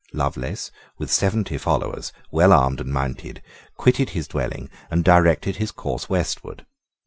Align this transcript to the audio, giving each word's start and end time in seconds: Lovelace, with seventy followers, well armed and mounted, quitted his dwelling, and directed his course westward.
Lovelace, 0.13 0.71
with 0.97 1.11
seventy 1.13 1.59
followers, 1.59 2.11
well 2.31 2.53
armed 2.53 2.81
and 2.81 2.91
mounted, 2.91 3.39
quitted 3.77 4.09
his 4.17 4.27
dwelling, 4.27 4.67
and 4.89 5.03
directed 5.03 5.57
his 5.57 5.69
course 5.71 6.09
westward. 6.09 6.65